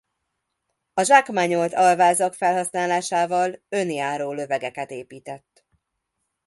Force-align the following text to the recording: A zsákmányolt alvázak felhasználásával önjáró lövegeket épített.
A 0.93 1.03
zsákmányolt 1.03 1.73
alvázak 1.73 2.33
felhasználásával 2.33 3.61
önjáró 3.69 4.31
lövegeket 4.33 4.91
épített. 4.91 5.65